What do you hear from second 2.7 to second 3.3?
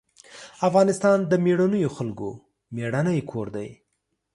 مېړنی